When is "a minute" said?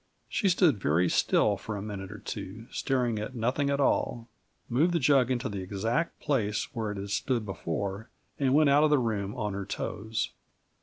1.77-2.11